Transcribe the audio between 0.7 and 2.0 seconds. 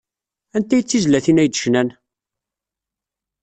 ay d tizlatin ay d-cnan?